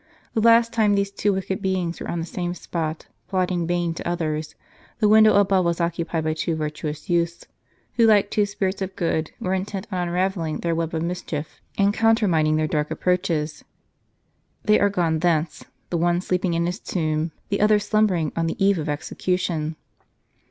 [0.33, 4.07] The last time these two wicked beings were on the same spot, plotting bane to
[4.09, 4.55] others,
[4.97, 7.45] the window above was occupied by two virtuous youths,
[7.97, 11.93] who, like two spirits of good, were intent on unravelling their web of mischief, and
[11.93, 13.63] countermining their dark approaches.
[14.65, 18.47] They are gone thence, the one sleeping in his tomb, the other slum bering on
[18.47, 19.75] the eve of execution.